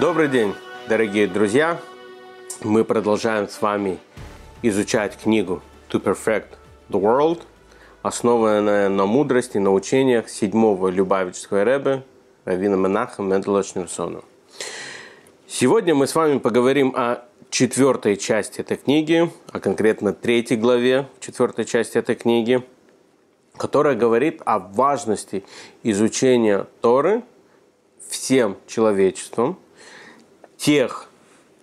Добрый 0.00 0.28
день, 0.28 0.54
дорогие 0.88 1.26
друзья! 1.26 1.80
Мы 2.62 2.84
продолжаем 2.84 3.48
с 3.48 3.60
вами 3.60 3.98
изучать 4.62 5.18
книгу 5.20 5.60
To 5.90 6.00
Perfect 6.00 6.50
the 6.88 7.00
World, 7.00 7.42
основанная 8.02 8.88
на 8.90 9.06
мудрости, 9.06 9.58
на 9.58 9.72
учениях 9.72 10.28
седьмого 10.28 10.86
Любавического 10.86 11.64
Рэбе 11.64 12.04
Равина 12.44 12.76
Менаха 12.76 13.22
Мендела 13.22 13.64
Шнерсона. 13.64 14.20
Сегодня 15.48 15.96
мы 15.96 16.06
с 16.06 16.14
вами 16.14 16.38
поговорим 16.38 16.94
о 16.94 17.24
четвертой 17.50 18.16
части 18.16 18.60
этой 18.60 18.76
книги, 18.76 19.28
а 19.50 19.58
конкретно 19.58 20.12
третьей 20.12 20.58
главе 20.58 21.08
четвертой 21.18 21.64
части 21.64 21.98
этой 21.98 22.14
книги, 22.14 22.62
которая 23.56 23.96
говорит 23.96 24.42
о 24.44 24.60
важности 24.60 25.44
изучения 25.82 26.68
Торы 26.82 27.24
всем 28.08 28.58
человечеством, 28.68 29.58
тех 30.58 31.08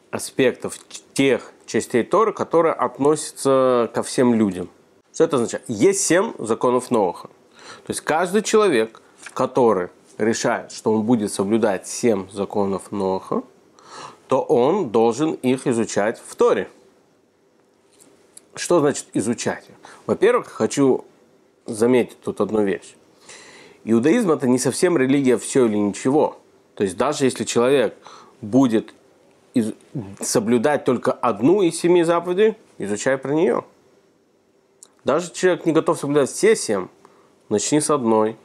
аспектов, 0.09 0.79
тех 1.13 1.51
частей 1.67 2.03
Торы, 2.03 2.33
которые 2.33 2.73
относятся 2.73 3.91
ко 3.93 4.01
всем 4.01 4.33
людям. 4.33 4.69
Что 5.13 5.25
это 5.25 5.35
означает? 5.35 5.63
Есть 5.67 6.01
семь 6.01 6.33
законов 6.39 6.89
Ноаха. 6.89 7.27
То 7.85 7.91
есть 7.91 8.01
каждый 8.01 8.41
человек, 8.41 9.01
который 9.33 9.89
решает, 10.17 10.71
что 10.71 10.91
он 10.93 11.03
будет 11.03 11.31
соблюдать 11.31 11.87
семь 11.87 12.29
законов 12.31 12.91
Ноаха, 12.91 13.43
то 14.27 14.41
он 14.41 14.89
должен 14.89 15.33
их 15.33 15.67
изучать 15.67 16.21
в 16.25 16.35
Торе. 16.35 16.69
Что 18.55 18.79
значит 18.79 19.07
изучать? 19.13 19.65
Во-первых, 20.05 20.47
хочу 20.47 21.05
заметить 21.65 22.19
тут 22.21 22.39
одну 22.41 22.63
вещь. 22.63 22.95
Иудаизм 23.83 24.31
это 24.31 24.47
не 24.47 24.57
совсем 24.57 24.97
религия 24.97 25.37
все 25.37 25.65
или 25.65 25.77
ничего. 25.77 26.39
То 26.75 26.83
есть 26.83 26.97
даже 26.97 27.25
если 27.25 27.43
человек 27.43 27.95
будет 28.45 28.93
из, 29.53 29.73
соблюдать 30.21 30.85
только 30.85 31.11
одну 31.11 31.61
из 31.61 31.79
семи 31.79 32.03
заповедей, 32.03 32.55
изучай 32.77 33.17
про 33.17 33.33
нее. 33.33 33.65
Даже 35.03 35.31
человек 35.31 35.65
не 35.65 35.71
готов 35.71 35.99
соблюдать 35.99 36.29
все 36.29 36.55
семь, 36.55 36.87
начни 37.49 37.79
с 37.79 37.89
одной 37.89 38.37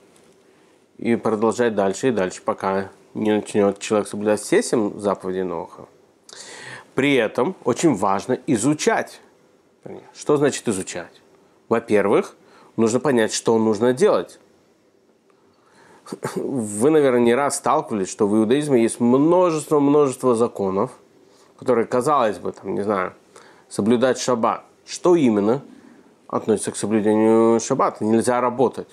и 0.99 1.17
продолжай 1.17 1.71
дальше 1.71 2.09
и 2.09 2.13
дальше, 2.13 2.43
пока 2.43 2.91
не 3.15 3.33
начнет 3.33 3.79
человек 3.79 4.09
соблюдать 4.09 4.41
все 4.41 4.63
семь 4.63 4.99
заповедей 4.99 5.43
Ноха. 5.43 5.87
При 6.95 7.15
этом 7.15 7.57
очень 7.65 7.95
важно 7.95 8.39
изучать. 8.47 9.21
Что 10.15 10.37
значит 10.37 10.69
изучать? 10.69 11.23
Во-первых, 11.69 12.37
нужно 12.77 13.01
понять, 13.01 13.33
что 13.33 13.59
нужно 13.59 13.93
делать. 13.93 14.39
Вы, 16.35 16.91
наверное, 16.91 17.21
не 17.21 17.35
раз 17.35 17.57
сталкивались, 17.57 18.11
что 18.11 18.27
в 18.27 18.37
иудаизме 18.37 18.83
есть 18.83 19.01
множество-множество 19.01 20.35
законов, 20.35 20.91
которые, 21.59 21.87
казалось 21.87 22.39
бы, 22.39 22.53
там, 22.53 22.75
не 22.75 22.83
знаю, 22.83 23.15
соблюдать 23.69 24.19
шаббат. 24.19 24.65
Что 24.87 25.15
именно 25.15 25.63
относится 26.27 26.73
к 26.73 26.77
соблюдению 26.77 27.61
шаббата? 27.61 28.05
Нельзя 28.05 28.41
работать. 28.41 28.89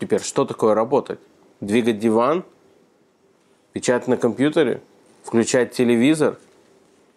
Теперь, 0.00 0.20
что 0.20 0.44
такое 0.44 0.74
работать? 0.74 1.20
Двигать 1.60 1.98
диван– 1.98 2.44
печатать 3.72 4.08
на 4.08 4.16
компьютере, 4.16 4.80
включать 5.22 5.72
телевизор, 5.72 6.38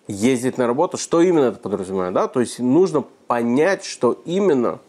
ездить 0.07 0.57
на 0.57 0.67
работу. 0.67 0.97
Что 0.97 1.21
именно 1.21 1.45
это 1.45 1.59
подразумевает? 1.59 2.13
Да? 2.13 2.27
То 2.27 2.39
есть 2.39 2.59
нужно 2.59 3.03
понять, 3.27 3.83
что 3.83 4.21
именно 4.25 4.79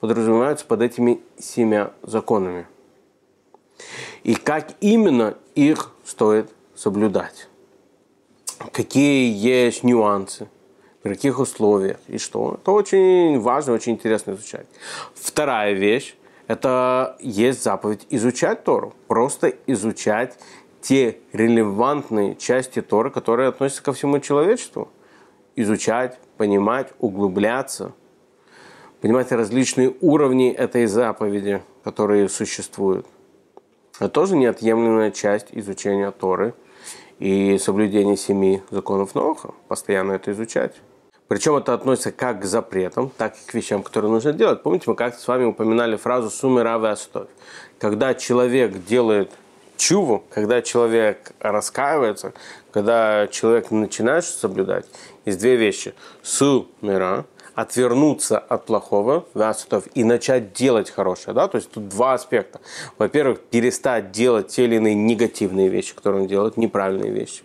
подразумевается 0.00 0.64
под 0.64 0.80
этими 0.80 1.20
семя 1.38 1.92
законами. 2.02 2.66
И 4.22 4.34
как 4.34 4.72
именно 4.80 5.36
их 5.54 5.92
стоит 6.04 6.50
соблюдать. 6.74 7.48
Какие 8.72 9.32
есть 9.34 9.84
нюансы, 9.84 10.48
при 11.02 11.14
каких 11.14 11.38
условиях 11.38 11.98
и 12.08 12.18
что. 12.18 12.58
Это 12.60 12.72
очень 12.72 13.40
важно, 13.40 13.72
очень 13.72 13.92
интересно 13.92 14.32
изучать. 14.32 14.66
Вторая 15.14 15.72
вещь– 15.72 16.14
это 16.46 17.16
есть 17.20 17.62
заповедь 17.62 18.06
изучать 18.10 18.64
Тору. 18.64 18.94
Просто 19.08 19.54
изучать 19.66 20.36
те 20.82 21.18
релевантные 21.32 22.36
части 22.36 22.82
Торы, 22.82 23.10
которые 23.10 23.48
относятся 23.48 23.82
ко 23.82 23.92
всему 23.92 24.18
человечеству. 24.18 24.88
Изучать, 25.56 26.18
понимать, 26.36 26.88
углубляться, 26.98 27.92
понимать 29.00 29.32
различные 29.32 29.94
уровни 30.00 30.50
этой 30.50 30.86
заповеди, 30.86 31.62
которые 31.82 32.28
существуют. 32.28 33.06
Это 34.00 34.08
тоже 34.08 34.34
неотъемлемая 34.34 35.10
часть 35.10 35.48
изучения 35.52 36.10
Торы 36.10 36.54
и 37.18 37.58
соблюдения 37.58 38.16
семи 38.16 38.62
законов 38.70 39.14
Ноха. 39.14 39.52
Постоянно 39.68 40.12
это 40.12 40.32
изучать. 40.32 40.74
Причем 41.28 41.56
это 41.56 41.74
относится 41.74 42.10
как 42.10 42.40
к 42.40 42.44
запретам, 42.46 43.10
так 43.10 43.34
и 43.36 43.46
к 43.46 43.52
вещам, 43.52 43.82
которые 43.82 44.10
нужно 44.10 44.32
делать. 44.32 44.62
Помните, 44.62 44.84
мы 44.88 44.96
как-то 44.96 45.20
с 45.20 45.28
вами 45.28 45.44
упоминали 45.44 45.96
фразу 45.96 46.30
«сумы 46.30 46.62
равы 46.62 46.88
оставь». 46.88 47.28
Когда 47.78 48.14
человек 48.14 48.84
делает 48.86 49.30
чуву, 49.76 50.24
когда 50.30 50.62
человек 50.62 51.32
раскаивается, 51.38 52.32
когда 52.72 53.28
человек 53.28 53.70
начинает 53.70 54.24
соблюдать, 54.24 54.86
есть 55.26 55.38
две 55.38 55.56
вещи. 55.56 55.94
Су 56.22 56.68
мира, 56.80 57.26
отвернуться 57.60 58.38
от 58.38 58.66
плохого, 58.66 59.26
васутов, 59.34 59.84
и 59.94 60.04
начать 60.04 60.52
делать 60.52 60.90
хорошее. 60.90 61.34
Да? 61.34 61.48
То 61.48 61.56
есть 61.56 61.70
тут 61.70 61.88
два 61.88 62.14
аспекта. 62.14 62.60
Во-первых, 62.98 63.40
перестать 63.40 64.12
делать 64.12 64.48
те 64.48 64.64
или 64.64 64.76
иные 64.76 64.94
негативные 64.94 65.68
вещи, 65.68 65.94
которые 65.94 66.22
он 66.22 66.28
делает, 66.28 66.56
неправильные 66.56 67.10
вещи. 67.10 67.42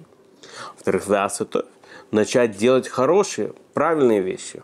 Во-вторых, 0.75 1.07
васутов, 1.07 1.65
начать 2.11 2.57
делать 2.57 2.87
хорошие, 2.87 3.53
правильные 3.73 4.21
вещи. 4.21 4.63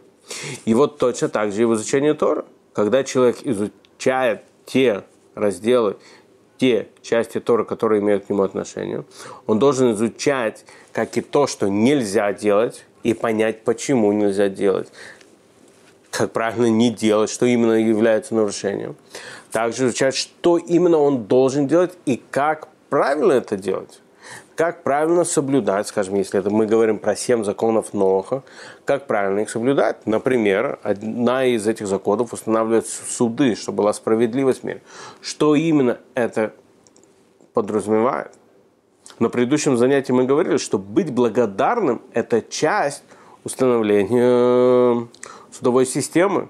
И 0.65 0.73
вот 0.73 0.97
точно 0.97 1.29
так 1.29 1.51
же 1.51 1.63
и 1.63 1.65
в 1.65 1.73
изучении 1.73 2.13
Тора. 2.13 2.45
Когда 2.73 3.03
человек 3.03 3.37
изучает 3.43 4.43
те 4.65 5.03
разделы, 5.35 5.97
те 6.57 6.87
части 7.01 7.39
Торы, 7.39 7.65
которые 7.65 8.01
имеют 8.01 8.25
к 8.25 8.29
нему 8.29 8.43
отношение. 8.43 9.03
Он 9.47 9.57
должен 9.57 9.93
изучать, 9.93 10.63
как 10.93 11.17
и 11.17 11.21
то, 11.21 11.47
что 11.47 11.67
нельзя 11.67 12.31
делать, 12.33 12.85
и 13.03 13.13
понять, 13.13 13.63
почему 13.63 14.11
нельзя 14.11 14.47
делать. 14.47 14.89
Как 16.11 16.31
правильно 16.31 16.67
не 16.67 16.91
делать, 16.91 17.29
что 17.29 17.45
именно 17.45 17.73
является 17.73 18.35
нарушением. 18.35 18.95
Также 19.51 19.85
изучать, 19.85 20.15
что 20.15 20.57
именно 20.57 20.97
он 20.97 21.23
должен 21.23 21.67
делать 21.67 21.93
и 22.05 22.21
как 22.31 22.67
правильно 22.89 23.33
это 23.33 23.57
делать 23.57 24.01
как 24.61 24.83
правильно 24.83 25.23
соблюдать, 25.23 25.87
скажем, 25.87 26.13
если 26.13 26.39
это 26.39 26.51
мы 26.51 26.67
говорим 26.67 26.99
про 26.99 27.15
семь 27.15 27.43
законов 27.43 27.93
Ноха, 27.93 28.43
как 28.85 29.07
правильно 29.07 29.39
их 29.39 29.49
соблюдать. 29.49 30.05
Например, 30.05 30.77
одна 30.83 31.45
из 31.45 31.67
этих 31.67 31.87
законов 31.87 32.31
устанавливает 32.31 32.85
суды, 32.85 33.55
чтобы 33.55 33.77
была 33.77 33.93
справедливость 33.93 34.61
в 34.61 34.63
мире. 34.63 34.83
Что 35.19 35.55
именно 35.55 35.97
это 36.13 36.53
подразумевает? 37.55 38.33
На 39.17 39.29
предыдущем 39.29 39.77
занятии 39.77 40.11
мы 40.11 40.25
говорили, 40.25 40.57
что 40.57 40.77
быть 40.77 41.11
благодарным– 41.11 42.03
это 42.13 42.43
часть 42.43 43.03
установления 43.43 45.07
судовой 45.51 45.85
системы 45.85 46.49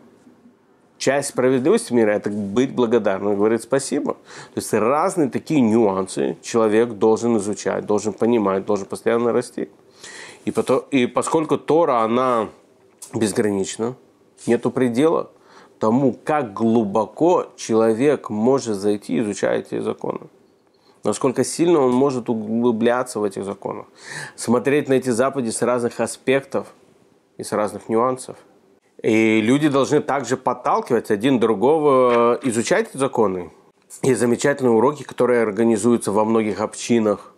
часть 1.01 1.29
справедливости 1.29 1.91
мира– 1.93 2.11
это 2.11 2.29
быть 2.29 2.73
благодарным, 2.73 3.35
говорить 3.35 3.63
спасибо. 3.63 4.13
То 4.13 4.57
есть 4.57 4.71
разные 4.73 5.29
такие 5.29 5.59
нюансы 5.59 6.37
человек 6.41 6.93
должен 6.93 7.37
изучать, 7.37 7.85
должен 7.85 8.13
понимать, 8.13 8.65
должен 8.65 8.85
постоянно 8.85 9.33
расти. 9.33 9.69
И, 10.45 10.51
потом, 10.51 10.83
и 10.91 11.07
поскольку 11.07 11.57
Тора, 11.57 12.01
она 12.01 12.49
безгранична, 13.13 13.95
нету 14.45 14.71
предела 14.71 15.31
тому, 15.79 16.13
как 16.13 16.53
глубоко 16.53 17.47
человек 17.57 18.29
может 18.29 18.77
зайти, 18.77 19.19
изучая 19.19 19.59
эти 19.59 19.79
законы. 19.79 20.27
Насколько 21.03 21.43
сильно 21.43 21.79
он 21.79 21.91
может 21.91 22.29
углубляться 22.29 23.19
в 23.19 23.23
этих 23.23 23.43
законах. 23.43 23.87
Смотреть 24.35 24.87
на 24.87 24.93
эти 24.93 25.09
заповеди 25.09 25.49
с 25.49 25.63
разных 25.63 25.99
аспектов 25.99 26.67
и 27.37 27.43
с 27.43 27.51
разных 27.51 27.89
нюансов– 27.89 28.37
и 29.01 29.41
люди 29.41 29.67
должны 29.67 29.99
также 29.99 30.37
подталкивать 30.37 31.09
один 31.09 31.39
другого, 31.39 32.35
э, 32.35 32.39
изучать 32.43 32.91
законы. 32.93 33.51
Есть 34.03 34.19
замечательные 34.19 34.71
уроки, 34.71 35.03
которые 35.03 35.41
организуются 35.41 36.11
во 36.11 36.23
многих 36.23 36.61
общинах, 36.61 37.33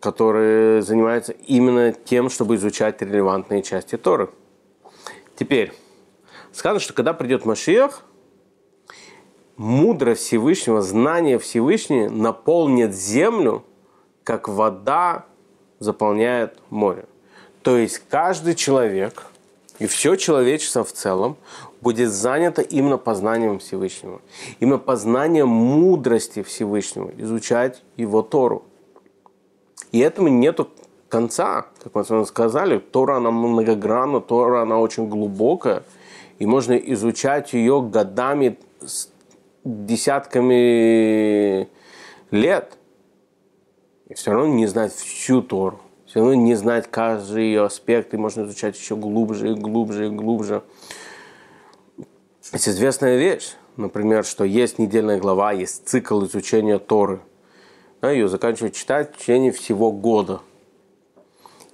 которые 0.00 0.82
занимаются 0.82 1.32
именно 1.32 1.92
тем, 1.92 2.30
чтобы 2.30 2.56
изучать 2.56 3.00
релевантные 3.02 3.62
части 3.62 3.96
Торы. 3.96 4.30
Теперь, 5.36 5.72
сказано, 6.52 6.80
что 6.80 6.94
когда 6.94 7.12
придет 7.12 7.44
Машиах, 7.44 8.02
мудрость 9.56 10.22
Всевышнего, 10.22 10.80
знание 10.80 11.38
Всевышнего 11.38 12.08
наполнит 12.08 12.94
землю, 12.94 13.64
как 14.24 14.48
вода 14.48 15.26
заполняет 15.78 16.58
море. 16.70 17.04
То 17.62 17.76
есть 17.76 17.98
каждый 18.08 18.54
человек– 18.54 19.26
и 19.78 19.86
все 19.86 20.16
человечество 20.16 20.84
в 20.84 20.92
целом 20.92 21.36
будет 21.80 22.10
занято 22.10 22.62
именно 22.62 22.98
познанием 22.98 23.58
Всевышнего. 23.58 24.20
Именно 24.60 24.78
познанием 24.78 25.48
мудрости 25.48 26.42
Всевышнего. 26.42 27.10
Изучать 27.18 27.82
Его 27.96 28.22
Тору. 28.22 28.64
И 29.92 29.98
этому 29.98 30.28
нету 30.28 30.68
конца, 31.08 31.66
как 31.82 32.10
мы 32.10 32.26
сказали. 32.26 32.78
Тора, 32.78 33.16
она 33.16 33.30
многогранна, 33.30 34.20
Тора, 34.20 34.62
она 34.62 34.78
очень 34.78 35.08
глубокая. 35.08 35.82
И 36.38 36.46
можно 36.46 36.72
изучать 36.72 37.52
ее 37.52 37.82
годами, 37.82 38.58
десятками 39.64 41.68
лет. 42.30 42.78
И 44.08 44.14
все 44.14 44.32
равно 44.32 44.54
не 44.54 44.66
знать 44.66 44.94
всю 44.94 45.42
Тору. 45.42 45.80
Все 46.16 46.22
равно 46.22 46.34
не 46.34 46.54
знать 46.54 46.90
каждый 46.90 47.44
ее 47.44 47.64
аспект. 47.64 48.14
И 48.14 48.16
можно 48.16 48.44
изучать 48.44 48.74
еще 48.74 48.96
глубже 48.96 49.50
и 49.50 49.54
глубже 49.54 50.06
и 50.06 50.08
глубже. 50.08 50.62
Это 52.52 52.70
известная 52.70 53.18
вещь. 53.18 53.52
Например, 53.76 54.24
что 54.24 54.42
есть 54.44 54.78
недельная 54.78 55.18
глава, 55.18 55.52
есть 55.52 55.86
цикл 55.86 56.24
изучения 56.24 56.78
Торы. 56.78 57.20
Да, 58.00 58.10
ее 58.10 58.28
заканчивают 58.28 58.74
читать 58.74 59.14
в 59.14 59.18
течение 59.18 59.52
всего 59.52 59.92
года. 59.92 60.40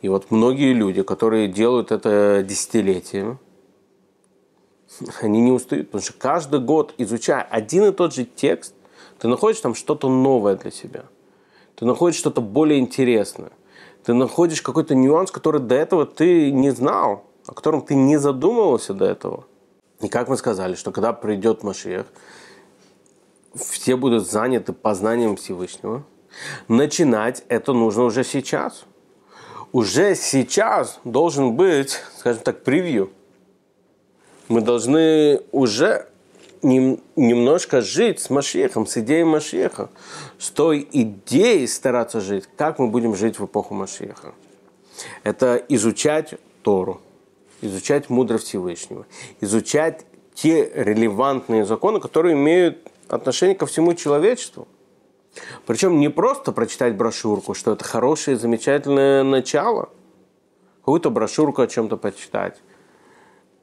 И 0.00 0.08
вот 0.08 0.32
многие 0.32 0.72
люди, 0.72 1.04
которые 1.04 1.46
делают 1.46 1.92
это 1.92 2.44
десятилетиями, 2.44 3.38
они 5.20 5.40
не 5.40 5.52
устают, 5.52 5.86
потому 5.86 6.02
что 6.02 6.14
каждый 6.14 6.58
год, 6.58 6.94
изучая 6.98 7.42
один 7.42 7.84
и 7.84 7.92
тот 7.92 8.12
же 8.12 8.24
текст, 8.24 8.74
ты 9.20 9.28
находишь 9.28 9.60
там 9.60 9.76
что-то 9.76 10.08
новое 10.08 10.56
для 10.56 10.72
себя. 10.72 11.04
Ты 11.76 11.84
находишь 11.84 12.18
что-то 12.18 12.40
более 12.40 12.80
интересное. 12.80 13.52
Ты 14.04 14.14
находишь 14.14 14.62
какой-то 14.62 14.94
нюанс, 14.94 15.31
который 15.31 15.60
до 15.60 15.75
этого 15.75 16.06
ты 16.06 16.50
не 16.50 16.70
знал, 16.70 17.25
о 17.46 17.52
котором 17.52 17.82
ты 17.82 17.94
не 17.94 18.16
задумывался 18.16 18.94
до 18.94 19.04
этого. 19.04 19.44
И 20.00 20.08
как 20.08 20.28
мы 20.28 20.37
сказали, 20.37 20.75
что 20.75 20.90
когда 20.90 21.12
придет 21.12 21.62
Машех, 21.62 22.06
все 23.54 23.96
будут 23.96 24.28
заняты 24.28 24.72
познанием 24.72 25.37
Всевышнего. 25.37 26.04
Начинать 26.69 27.44
это 27.49 27.72
нужно 27.72 28.04
уже 28.04 28.25
сейчас. 28.25 28.84
Уже 29.72 30.14
сейчас 30.14 30.98
должен 31.05 31.55
быть, 31.55 32.00
скажем 32.19 32.43
так, 32.43 32.64
превью– 32.64 33.10
мы 34.52 34.60
должны 34.60 35.40
уже 35.50 36.08
нем, 36.62 37.00
немножко 37.16 37.80
жить 37.80 38.20
с 38.20 38.30
Машехом, 38.30 38.86
с 38.86 38.96
идеей 38.98 39.24
Машеха, 39.24 39.90
с 40.38 40.50
той 40.50 40.86
идеей 40.92 41.66
стараться 41.66 42.20
жить, 42.20 42.48
как 42.56 42.78
мы 42.78 42.88
будем 42.88 43.14
жить 43.14 43.38
в 43.38 43.44
эпоху 43.44 43.74
Машеха. 43.74 44.34
Это 45.22 45.56
изучать 45.68 46.34
Тору, 46.62 47.00
изучать 47.60 48.10
мудрость 48.10 48.46
Всевышнего, 48.46 49.06
изучать 49.40 50.04
те 50.34 50.70
релевантные 50.74 51.64
законы, 51.64 52.00
которые 52.00 52.34
имеют 52.34 52.90
отношение 53.08 53.56
ко 53.56 53.66
всему 53.66 53.94
человечеству. 53.94 54.68
Причем 55.66 55.98
не 55.98 56.10
просто 56.10 56.52
прочитать 56.52 56.94
брошюрку, 56.94 57.54
что 57.54 57.72
это 57.72 57.84
хорошее, 57.84 58.36
замечательное 58.36 59.22
начало, 59.22 59.88
какую-то 60.80 61.10
брошюрку 61.10 61.62
о 61.62 61.66
чем-то 61.66 61.96
почитать, 61.96 62.60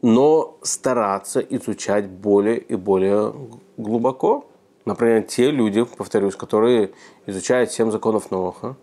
но 0.02 0.58
стараться 0.62 1.40
изучать 1.40 2.08
более 2.08 2.58
и 2.58 2.76
более 2.76 3.34
глубоко. 3.78 4.46
Например, 4.86 5.24
те 5.24 5.52
люди, 5.52 5.84
повторюсь, 5.84 6.36
которые 6.36 6.92
изучают 7.26 7.72
семь 7.72 7.92
законов 7.92 8.32
Ноха, 8.32 8.78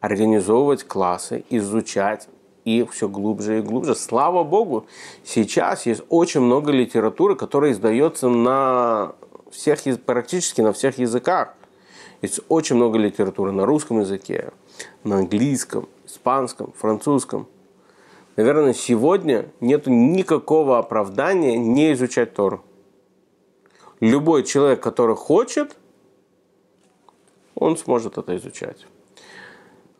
организовывать 0.00 0.84
классы, 0.84 1.44
изучать 1.50 2.28
их 2.64 2.92
все 2.92 3.08
глубже 3.08 3.58
и 3.58 3.62
глубже. 3.62 3.94
Слава 3.94 4.42
Богу, 4.42 4.86
сейчас 5.24 5.86
есть 5.86 6.02
очень 6.08 6.40
много 6.40 6.72
литературы, 6.72 7.36
которая 7.36 7.72
издается 7.72 8.28
на 8.28 9.14
всех, 9.50 9.80
практически 10.04 10.62
на 10.62 10.72
всех 10.72 10.98
языках. 10.98 11.54
Есть 12.22 12.40
очень 12.48 12.76
много 12.76 12.98
литературы 12.98 13.52
на 13.52 13.66
русском 13.66 14.00
языке, 14.00 14.52
на 15.04 15.18
английском, 15.18 15.88
испанском, 16.06 16.72
французском– 16.72 17.46
наверное, 18.36 18.74
сегодня 18.74 19.50
нет 19.60 19.86
никакого 19.86 20.78
оправдания 20.78 21.56
не 21.56 21.92
изучать 21.92 22.34
Тору. 22.34 22.62
Любой 24.00 24.44
человек, 24.44 24.82
который 24.82 25.16
хочет, 25.16 25.76
он 27.54 27.76
сможет 27.78 28.18
это 28.18 28.36
изучать. 28.36 28.86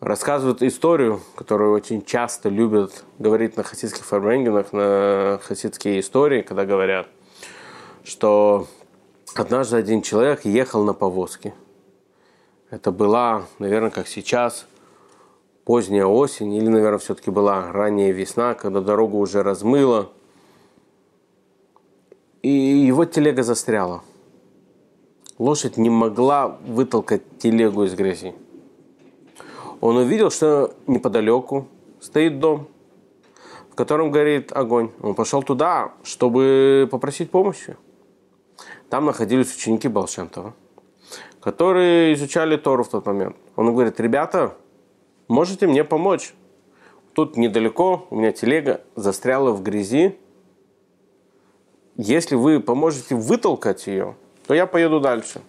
Рассказывают 0.01 0.63
историю, 0.63 1.23
которую 1.35 1.73
очень 1.73 2.05
часто 2.05 2.51
любят 2.51 3.05
говорить 3.19 3.57
на 3.57 3.63
хасидских 3.63 4.05
фарбренгенах, 4.05 4.75
на 4.75 5.41
хасидские 5.43 6.01
истории, 6.01 6.43
когда 6.43 6.67
говорят, 6.67 7.09
что 8.05 8.67
однажды 9.35 9.79
один 9.79 10.03
человек 10.03 10.45
ехал 10.45 10.85
на 10.85 10.93
повозке. 10.93 11.55
Это 12.69 12.93
была, 12.93 13.47
наверное, 13.59 13.91
как 13.91 14.07
сейчас– 14.07 14.67
поздняя 15.67 16.07
осень, 16.07 16.55
или, 16.55 16.69
наверное, 16.69 16.99
все-таки 16.99 17.31
была 17.31 17.73
ранняя 17.73 18.13
весна, 18.13 18.55
когда 18.55 18.81
дорогу 18.81 19.19
уже 19.19 19.43
размыло. 19.43 20.13
И 22.43 22.49
его 22.49 23.05
телега 23.05 23.43
застряла. 23.43 24.03
Лошадь 25.39 25.77
не 25.77 25.91
могла 25.91 26.57
вытолкать 26.67 27.23
телегу 27.39 27.85
из 27.85 27.95
грязи. 27.95 28.35
Он 29.81 29.97
увидел, 29.97 30.31
что 30.31 30.73
неподалеку 30.87 31.67
стоит 32.01 32.39
дом, 32.39 32.69
в 33.73 33.75
котором 33.75 34.13
горит 34.13 34.53
огонь. 34.53 34.93
Он 35.03 35.17
пошел 35.17 35.43
туда, 35.43 35.93
чтобы 36.05 36.89
попросить 36.93 37.31
помощи. 37.31 37.77
Там 38.89 39.05
находились 39.05 39.55
ученики 39.55 39.89
Балшемтова, 39.89 40.55
которые 41.41 42.15
изучали 42.15 42.57
Тору 42.57 42.85
в 42.85 42.89
тот 42.89 43.05
момент. 43.05 43.35
Он 43.57 43.67
говорит, 43.73 43.99
ребята, 43.99 44.55
можете 45.29 45.67
мне 45.67 45.85
помочь? 45.85 46.35
Тут 47.13 47.37
недалеко 47.37 48.07
у 48.11 48.17
меня 48.17 48.33
телега 48.33 48.83
застряла 48.95 49.53
в 49.53 49.63
грязи. 49.63 50.17
Если 51.97 52.35
вы 52.35 52.61
поможете 52.61 53.15
вытолкать 53.15 53.87
ее, 53.87 54.17
то 54.47 54.55
я 54.55 54.67
поеду 54.67 55.01
дальше. 55.01 55.41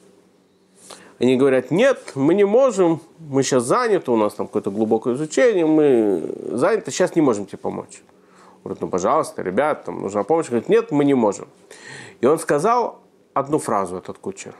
Они 1.19 1.35
говорят, 1.35 1.71
нет, 1.71 2.13
мы 2.15 2.35
не 2.35 2.45
можем, 2.45 3.01
мы 3.17 3.43
сейчас 3.43 3.63
заняты, 3.63 4.11
у 4.11 4.15
нас 4.15 4.35
там 4.35 4.47
какое-то 4.47 4.69
глубокое 4.69 5.15
изучение, 5.15 5.65
мы 5.65 6.31
заняты, 6.51 6.91
сейчас 6.91 7.15
не 7.15 7.21
можем 7.21 7.47
тебе 7.47 7.57
помочь. 7.57 8.01
Говорят, 8.63 8.81
ну, 8.81 8.87
пожалуйста, 8.87 9.41
ребят, 9.41 9.85
там 9.85 10.01
нужна 10.01 10.23
помощь. 10.23 10.47
Говорит, 10.47 10.69
нет, 10.69 10.91
мы 10.91 11.05
не 11.05 11.15
можем. 11.15 11.47
И 12.21 12.25
он 12.25 12.37
сказал 12.39 12.99
одну 13.33 13.59
фразу, 13.59 13.97
этот 13.97 14.17
кучер, 14.17 14.55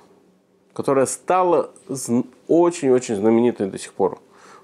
которая 0.74 1.06
стала 1.06 1.72
очень-очень 2.48 3.16
знаменитой 3.16 3.68
до 3.68 3.78
сих 3.78 3.94
пор 3.94 4.20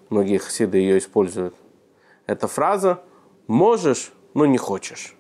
многие 0.10 0.38
хасиды 0.38 0.78
ее 0.78 0.98
используют. 0.98 1.56
Эта 2.26 2.48
фраза 2.48 3.04
«можешь, 3.48 4.12
но 4.34 4.46
не 4.46 4.58
хочешь». 4.58 5.16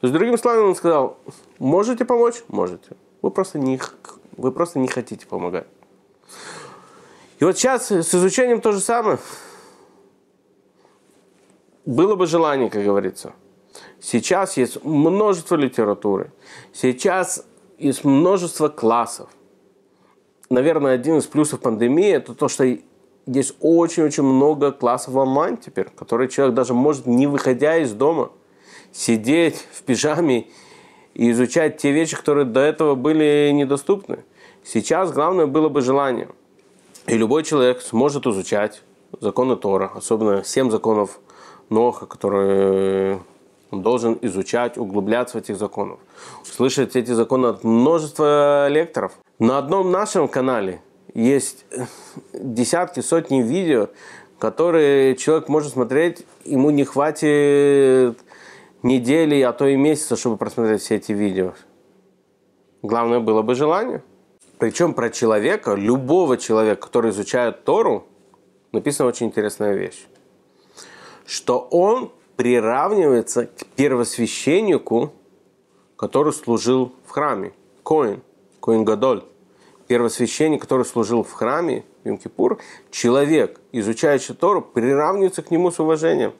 То 0.00 0.06
есть, 0.06 0.14
другими 0.14 0.36
словами, 0.36 0.62
он 0.62 0.76
сказал, 0.76 1.18
можете 1.58 2.04
помочь? 2.04 2.44
Можете. 2.48 2.96
Вы 3.20 3.30
просто 3.30 3.58
не, 3.58 3.80
вы 4.36 4.52
просто 4.52 4.78
не 4.78 4.86
хотите 4.86 5.26
помогать. 5.26 5.66
И 7.40 7.44
вот 7.44 7.58
сейчас 7.58 7.90
с 7.90 8.14
изучением 8.14 8.60
то 8.60 8.72
же 8.72 8.80
самое. 8.80 9.18
Было 11.84 12.14
бы 12.14 12.26
желание, 12.26 12.70
как 12.70 12.84
говорится. 12.84 13.32
Сейчас 14.00 14.56
есть 14.56 14.84
множество 14.84 15.56
литературы. 15.56 16.32
Сейчас 16.72 17.44
есть 17.78 18.04
множество 18.04 18.68
классов. 18.68 19.30
Наверное, 20.50 20.94
один 20.94 21.18
из 21.18 21.26
плюсов 21.26 21.60
пандемии– 21.60 22.10
это 22.12 22.34
то, 22.34 22.48
что 22.48 22.64
есть 23.28 23.54
очень-очень 23.60 24.22
много 24.22 24.72
классов 24.72 25.14
онлайн 25.14 25.56
теперь, 25.56 25.88
которые 25.96 26.28
человек 26.28 26.54
даже 26.54 26.74
может, 26.74 27.06
не 27.06 27.26
выходя 27.26 27.76
из 27.76 27.92
дома, 27.92 28.30
сидеть 28.92 29.66
в 29.72 29.82
пижаме 29.82 30.46
и 31.14 31.30
изучать 31.30 31.76
те 31.76 31.92
вещи, 31.92 32.16
которые 32.16 32.44
до 32.44 32.60
этого 32.60 32.94
были 32.94 33.50
недоступны. 33.52 34.24
Сейчас 34.64 35.12
главное 35.12 35.46
было 35.46 35.68
бы 35.68 35.82
желание. 35.82 36.28
И 37.06 37.16
любой 37.16 37.42
человек 37.44 37.80
сможет 37.82 38.26
изучать 38.26 38.82
законы 39.20 39.56
Тора, 39.56 39.90
особенно 39.94 40.44
семь 40.44 40.70
законов 40.70 41.20
Ноха, 41.70 42.06
которые 42.06 43.20
он 43.70 43.82
должен 43.82 44.18
изучать, 44.22 44.78
углубляться 44.78 45.38
в 45.38 45.40
этих 45.42 45.58
законах. 45.58 45.98
Слышать 46.44 46.96
эти 46.96 47.10
законы 47.10 47.48
от 47.48 47.64
множества 47.64 48.68
лекторов. 48.68 49.12
На 49.38 49.58
одном 49.58 49.90
нашем 49.90 50.28
канале 50.28 50.80
есть 51.14 51.64
десятки, 52.32 53.00
сотни 53.00 53.42
видео, 53.42 53.88
которые 54.38 55.16
человек 55.16 55.48
может 55.48 55.72
смотреть, 55.72 56.24
ему 56.44 56.70
не 56.70 56.84
хватит 56.84 58.18
недели, 58.82 59.40
а 59.42 59.52
то 59.52 59.66
и 59.66 59.76
месяца, 59.76 60.16
чтобы 60.16 60.36
просмотреть 60.36 60.82
все 60.82 60.96
эти 60.96 61.12
видео. 61.12 61.54
Главное 62.82 63.20
было 63.20 63.42
бы 63.42 63.54
желание. 63.54 64.02
Причем 64.58 64.94
про 64.94 65.10
человека, 65.10 65.74
любого 65.74 66.36
человека, 66.36 66.82
который 66.82 67.10
изучает 67.10 67.64
Тору, 67.64 68.06
написана 68.72 69.08
очень 69.08 69.26
интересная 69.26 69.74
вещь. 69.74 70.06
Что 71.26 71.58
он 71.70 72.12
приравнивается 72.36 73.46
к 73.46 73.66
первосвященнику, 73.76 75.12
который 75.96 76.32
служил 76.32 76.92
в 77.06 77.10
храме. 77.10 77.52
Коин, 77.82 78.22
Коин 78.60 78.84
Гадоль 78.84 79.24
первосвященник, 79.88 80.60
который 80.60 80.84
служил 80.84 81.22
в 81.22 81.32
храме, 81.32 81.84
в 82.04 82.08
Йом-Кипур, 82.08 82.60
человек, 82.90 83.60
изучающий 83.72 84.34
Тору, 84.34 84.62
приравнивается 84.62 85.42
к 85.42 85.50
нему 85.50 85.70
с 85.70 85.80
уважением. 85.80 86.34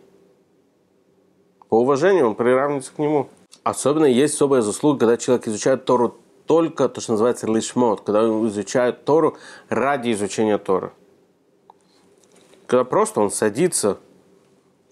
По 1.69 1.81
уважению 1.81 2.29
он 2.29 2.35
приравнивается 2.35 2.93
к 2.93 2.99
нему. 2.99 3.29
Особенно 3.65 4.05
есть 4.05 4.35
особая 4.35 4.63
заслуга, 4.63 5.01
когда 5.01 5.17
человек 5.17 5.49
изучает 5.49 5.85
Тору 5.85 6.17
только 6.47 6.89
то, 6.89 7.01
что 7.01 7.13
называется 7.13 7.47
лишмот, 7.47 8.03
когда 8.03 8.23
он 8.25 8.49
изучает 8.49 9.05
Тору 9.05 9.37
ради 9.69 10.13
изучения 10.13 10.59
Торы. 10.59 10.93
Когда 12.67 12.85
просто 12.85 13.21
он 13.21 13.31
садится 13.31 13.99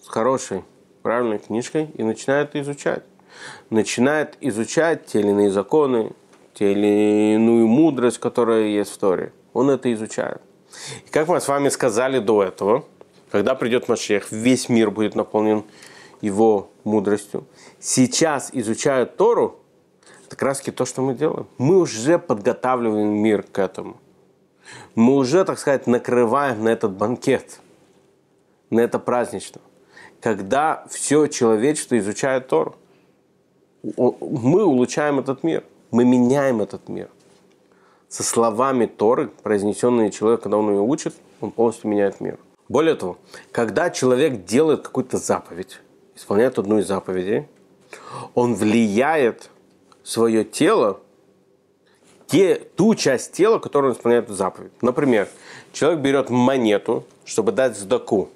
с 0.01 0.07
хорошей, 0.07 0.63
правильной 1.01 1.39
книжкой 1.39 1.89
и 1.95 2.03
начинает 2.03 2.55
изучать. 2.55 3.03
Начинает 3.69 4.37
изучать 4.41 5.05
те 5.05 5.19
или 5.19 5.29
иные 5.29 5.51
законы, 5.51 6.11
те 6.57 6.71
или 6.71 7.33
иную 7.35 7.67
мудрость, 7.67 8.17
которая 8.19 8.67
есть 8.67 8.91
в 8.91 8.97
Торе. 8.97 9.31
Он 9.53 9.69
это 9.69 9.93
изучает. 9.93 10.41
И 11.05 11.09
как 11.09 11.27
мы 11.27 11.39
с 11.39 11.47
вами 11.47 11.69
сказали 11.69 12.19
до 12.19 12.43
этого, 12.43 12.85
когда 13.31 13.55
придет 13.55 13.87
Машех, 13.87 14.31
весь 14.31 14.69
мир 14.69 14.89
будет 14.89 15.15
наполнен 15.15 15.63
его 16.21 16.69
мудростью. 16.83 17.45
Сейчас 17.79 18.49
изучают 18.53 19.17
Тору, 19.17 19.59
это 20.25 20.35
как 20.35 20.43
раз 20.43 20.61
то, 20.61 20.85
что 20.85 21.01
мы 21.01 21.13
делаем. 21.13 21.47
Мы 21.57 21.77
уже 21.77 22.17
подготавливаем 22.17 23.09
мир 23.09 23.43
к 23.43 23.59
этому. 23.59 23.97
Мы 24.95 25.15
уже, 25.15 25.45
так 25.45 25.59
сказать, 25.59 25.87
накрываем 25.87 26.63
на 26.63 26.69
этот 26.69 26.91
банкет, 26.91 27.59
на 28.69 28.81
это 28.81 28.99
праздничное. 28.99 29.61
Когда 30.19 30.85
все 30.89 31.27
человечество 31.27 31.97
изучает 31.99 32.47
Тору. 32.47 32.75
Мы 33.83 34.65
улучшаем 34.65 35.19
этот 35.19 35.43
мир. 35.43 35.63
Мы 35.91 36.05
меняем 36.05 36.61
этот 36.61 36.89
мир. 36.89 37.09
Со 38.09 38.23
словами 38.23 38.85
Торы, 38.85 39.27
произнесенные 39.27 40.11
человек, 40.11 40.41
когда 40.41 40.57
он 40.57 40.69
ее 40.69 40.81
учит, 40.81 41.15
он 41.41 41.51
полностью 41.51 41.89
меняет 41.89 42.21
мир. 42.21 42.37
Более 42.69 42.95
того, 42.95 43.17
когда 43.51 43.89
человек 43.89 44.45
делает 44.45 44.81
какую-то 44.81 45.17
заповедь, 45.17 45.79
исполняет 46.15 46.57
одну 46.57 46.79
из 46.79 46.87
заповедей, 46.87 47.47
он 48.33 48.55
влияет 48.55 49.49
свое 50.03 50.43
тело, 50.43 50.99
те, 52.27 52.55
ту 52.55 52.93
часть 52.95 53.31
тела, 53.31 53.59
которую 53.59 53.91
он 53.91 53.97
исполняет 53.97 54.27
заповедь. 54.29 54.71
Например, 54.81 55.29
человек 55.71 56.01
берет 56.01 56.29
монету, 56.29 57.05
чтобы 57.23 57.53
дать 57.53 57.77
сдаку, 57.77 58.29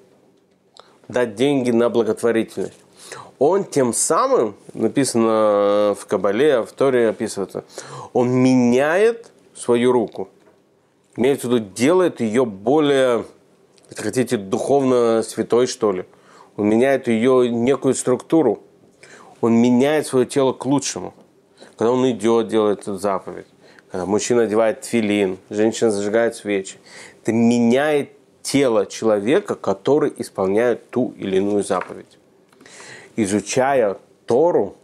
дать 1.08 1.34
деньги 1.34 1.70
на 1.70 1.90
благотворительность. 1.90 2.81
Он 3.38 3.64
тем 3.64 3.92
самым, 3.92 4.54
написано 4.74 5.96
в 5.98 6.06
Кабале, 6.06 6.62
в 6.62 6.72
Торе 6.72 7.08
описывается, 7.08 7.64
он 8.12 8.30
меняет 8.30 9.30
свою 9.54 9.92
руку. 9.92 10.28
Имеется 11.16 11.48
в 11.48 11.52
виду, 11.52 11.64
делает 11.74 12.20
ее 12.20 12.44
более, 12.44 13.24
хотите, 13.94 14.36
духовно 14.36 15.22
святой, 15.22 15.66
что 15.66 15.92
ли. 15.92 16.04
Он 16.56 16.68
меняет 16.68 17.08
ее 17.08 17.48
некую 17.50 17.94
структуру. 17.94 18.62
Он 19.40 19.54
меняет 19.54 20.06
свое 20.06 20.24
тело 20.24 20.52
к 20.52 20.64
лучшему 20.64 21.14
когда 21.82 21.92
он 21.92 22.08
идет, 22.10 22.46
делает 22.46 22.82
эту 22.82 22.96
заповедь, 22.96 23.46
когда 23.90 24.06
мужчина 24.06 24.42
одевает 24.42 24.84
филин, 24.84 25.38
женщина 25.50 25.90
зажигает 25.90 26.36
свечи, 26.36 26.76
это 27.20 27.32
меняет 27.32 28.10
тело 28.42 28.86
человека, 28.86 29.56
который 29.56 30.12
исполняет 30.16 30.90
ту 30.90 31.12
или 31.16 31.38
иную 31.38 31.64
заповедь. 31.64 32.18
Изучая 33.16 33.98
Тору, 34.26 34.76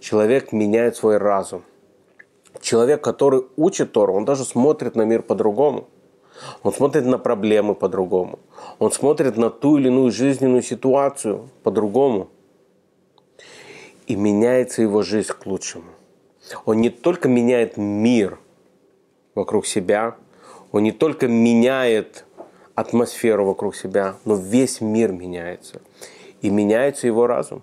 человек 0.00 0.52
меняет 0.52 0.96
свой 0.96 1.18
разум. 1.18 1.62
Человек, 2.60 3.02
который 3.02 3.44
учит 3.56 3.92
Тору, 3.92 4.14
он 4.14 4.24
даже 4.24 4.44
смотрит 4.44 4.96
на 4.96 5.02
мир 5.02 5.22
по-другому. 5.22 5.88
Он 6.62 6.72
смотрит 6.72 7.04
на 7.04 7.18
проблемы 7.18 7.74
по-другому. 7.74 8.38
Он 8.78 8.90
смотрит 8.90 9.36
на 9.36 9.50
ту 9.50 9.76
или 9.76 9.88
иную 9.88 10.10
жизненную 10.10 10.62
ситуацию 10.62 11.50
по-другому. 11.62 12.28
И 14.06 14.16
меняется 14.16 14.82
его 14.82 15.02
жизнь 15.02 15.32
к 15.32 15.44
лучшему. 15.46 15.90
Он 16.64 16.80
не 16.80 16.88
только 16.90 17.28
меняет 17.28 17.76
мир 17.76 18.38
вокруг 19.34 19.66
себя, 19.66 20.16
он 20.72 20.84
не 20.84 20.92
только 20.92 21.28
меняет 21.28 22.24
атмосферу 22.74 23.44
вокруг 23.44 23.76
себя, 23.76 24.14
но 24.24 24.36
весь 24.36 24.80
мир 24.80 25.12
меняется. 25.12 25.82
И 26.40 26.50
меняется 26.50 27.06
его 27.06 27.26
разум. 27.26 27.62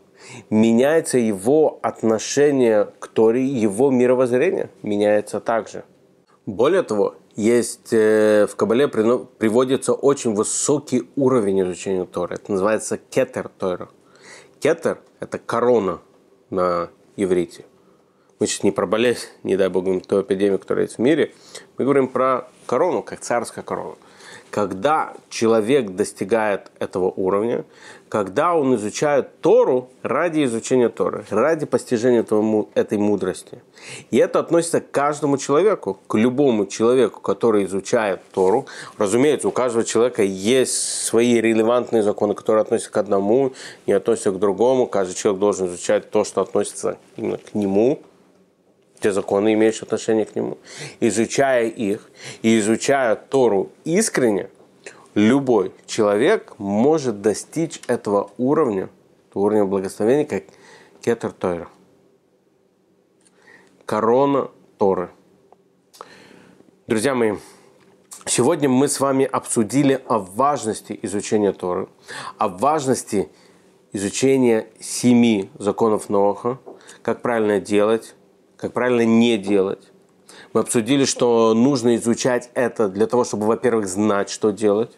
Меняется 0.49 1.17
его 1.17 1.79
отношение 1.81 2.89
к 2.99 3.07
Торе, 3.07 3.45
его 3.45 3.91
мировоззрение 3.91 4.69
меняется 4.81 5.39
также. 5.39 5.83
Более 6.45 6.83
того, 6.83 7.15
есть 7.35 7.91
э, 7.91 8.47
в 8.49 8.55
Кабале 8.55 8.87
приводится 8.87 9.93
очень 9.93 10.33
высокий 10.33 11.09
уровень 11.15 11.61
изучения 11.63 12.05
Торы. 12.05 12.35
Это 12.35 12.51
называется 12.51 12.97
кетер 12.97 13.49
Тора. 13.49 13.89
Кетер– 14.59 14.99
это 15.19 15.37
корона 15.37 15.99
на 16.49 16.89
иврите– 17.17 17.65
мы 18.39 18.47
сейчас 18.47 18.63
не 18.63 18.71
про 18.71 18.85
болезнь, 18.85 19.27
не 19.43 19.55
дай 19.55 19.69
бог, 19.69 19.85
ту 20.05 20.21
эпидемию, 20.21 20.59
которая 20.59 20.85
есть 20.85 20.97
в 20.97 21.01
мире, 21.01 21.33
мы 21.77 21.85
говорим 21.85 22.09
про 22.09 22.49
корону, 22.65 23.01
как 23.01 23.21
царская 23.21 23.63
корона. 23.63 23.95
Когда 24.55 25.13
человек 25.29 25.97
достигает 25.97 26.71
этого 26.79 27.11
уровня, 27.13 27.65
когда 28.07 28.55
он 28.55 28.73
изучает 28.75 29.41
Тору 29.41 29.89
ради 30.01 30.45
изучения 30.45 30.87
Торы, 30.87 31.25
ради 31.29 31.65
постижения 31.65 32.21
этого, 32.21 32.69
этой 32.73 32.97
мудрости. 32.97 33.61
И 34.11 34.17
это 34.17 34.39
относится 34.39 34.79
к 34.79 34.89
каждому 34.91 35.37
человеку, 35.37 35.99
к 36.07 36.17
любому 36.17 36.67
человеку, 36.67 37.19
который 37.19 37.65
изучает 37.65 38.21
Тору. 38.33 38.65
Разумеется, 38.97 39.49
у 39.49 39.51
каждого 39.51 39.83
человека 39.83 40.23
есть 40.23 41.03
свои 41.03 41.41
релевантные 41.41 42.01
законы, 42.01 42.33
которые 42.33 42.61
относятся 42.61 42.93
к 42.93 42.95
одному, 42.95 43.51
не 43.85 43.91
относятся 43.91 44.31
к 44.31 44.39
другому. 44.39 44.87
Каждый 44.87 45.15
человек 45.15 45.41
должен 45.41 45.67
изучать 45.67 46.09
то, 46.11 46.23
что 46.23 46.39
относится 46.39 46.97
именно 47.17 47.39
к 47.39 47.55
нему– 47.55 47.99
те 49.05 49.11
законы, 49.11 49.53
имеющие 49.53 49.83
отношение 49.83 50.25
к 50.25 50.35
нему. 50.35 50.57
Изучая 50.99 51.67
их 51.67 52.09
и 52.41 52.57
изучая 52.57 53.15
Тору 53.15 53.69
искренне, 53.83 54.49
любой 55.13 55.71
человек 55.85 56.55
может 56.57 57.21
достичь 57.21 57.79
этого 57.85 58.31
уровня, 58.39 58.89
уровня 59.35 59.63
благословения, 59.65 60.25
как 60.25 60.45
кетер 61.01 61.31
Тойра. 61.33 61.67
Корона 63.85 64.49
Торы. 64.79 65.11
Друзья 66.87 67.13
мои, 67.13 67.35
сегодня 68.25 68.69
мы 68.69 68.87
с 68.87 68.99
вами 68.99 69.23
обсудили 69.23 70.01
о 70.07 70.17
важности 70.17 70.97
изучения 71.03 71.51
Торы, 71.51 71.89
о 72.39 72.47
важности 72.47 73.29
изучения 73.93 74.65
семи 74.79 75.51
законов 75.59 76.09
Ноха, 76.09 76.57
как 77.03 77.21
правильно 77.21 77.59
делать, 77.59 78.15
как 78.65 78.73
правильно 78.73 79.05
не 79.05 79.37
делать. 79.37 79.91
Мы 80.53 80.61
обсудили, 80.61 81.05
что 81.05 81.53
нужно 81.53 81.95
изучать 81.97 82.49
это 82.55 82.87
для 82.89 83.05
того, 83.05 83.23
чтобы, 83.23 83.45
во-первых, 83.45 83.87
знать, 83.87 84.29
что 84.29 84.51
делать. 84.51 84.97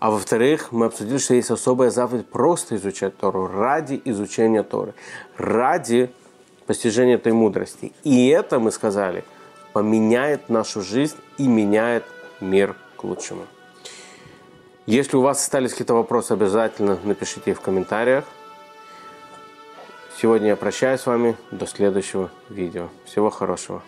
А 0.00 0.10
во-вторых, 0.10 0.72
мы 0.72 0.86
обсудили, 0.86 1.18
что 1.18 1.34
есть 1.34 1.50
особая 1.50 1.90
заповедь 1.90 2.26
просто 2.26 2.76
изучать 2.76 3.16
Тору 3.18 3.46
ради 3.46 4.00
изучения 4.06 4.62
Торы, 4.62 4.94
ради 5.36 6.10
постижения 6.66 7.16
этой 7.16 7.32
мудрости. 7.32 7.92
И 8.02 8.28
это, 8.28 8.58
мы 8.58 8.70
сказали, 8.70 9.24
поменяет 9.74 10.48
нашу 10.48 10.80
жизнь 10.80 11.16
и 11.36 11.46
меняет 11.46 12.04
мир 12.40 12.76
к 12.96 13.04
лучшему. 13.04 13.42
Если 14.86 15.16
у 15.16 15.20
вас 15.20 15.42
остались 15.42 15.72
какие-то 15.72 15.94
вопросы, 15.94 16.32
обязательно 16.32 16.98
напишите 17.04 17.50
их 17.50 17.58
в 17.58 17.60
комментариях. 17.60 18.24
Сегодня 20.16 20.48
я 20.48 20.56
прощаюсь 20.56 21.00
с 21.00 21.06
вами. 21.06 21.36
До 21.50 21.66
следующего 21.66 22.30
видео. 22.48 22.88
Всего 23.04 23.30
хорошего. 23.30 23.82